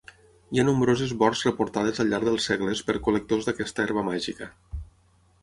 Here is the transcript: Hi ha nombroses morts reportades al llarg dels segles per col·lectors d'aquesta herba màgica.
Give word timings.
Hi 0.53 0.59
ha 0.61 0.63
nombroses 0.69 1.11
morts 1.23 1.43
reportades 1.47 2.01
al 2.05 2.09
llarg 2.13 2.25
dels 2.31 2.49
segles 2.53 2.81
per 2.89 2.97
col·lectors 3.09 3.49
d'aquesta 3.51 3.87
herba 3.87 4.07
màgica. 4.11 4.51